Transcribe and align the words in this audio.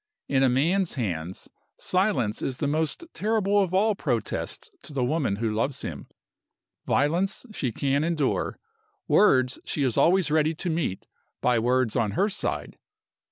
In 0.27 0.41
a 0.41 0.49
man's 0.49 0.95
hands 0.95 1.47
silence 1.77 2.41
is 2.41 2.57
the 2.57 2.67
most 2.67 3.03
terrible 3.13 3.61
of 3.61 3.71
all 3.71 3.93
protests 3.93 4.71
to 4.81 4.93
the 4.93 5.03
woman 5.03 5.35
who 5.35 5.53
loves 5.53 5.83
him. 5.83 6.07
Violence 6.87 7.45
she 7.51 7.71
can 7.71 8.03
endure. 8.03 8.57
Words 9.07 9.59
she 9.63 9.83
is 9.83 9.97
always 9.97 10.31
ready 10.31 10.55
to 10.55 10.71
meet 10.71 11.05
by 11.39 11.59
words 11.59 11.95
on 11.95 12.13
her 12.13 12.29
side. 12.29 12.79